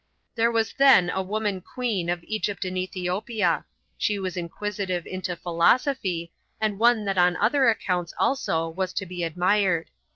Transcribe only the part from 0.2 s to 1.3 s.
5. There was then a